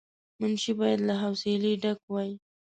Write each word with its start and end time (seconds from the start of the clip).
منشي 0.39 0.71
باید 0.79 0.99
له 1.07 1.13
حوصله 1.21 1.71
ډک 1.83 1.99
وای. 2.11 2.31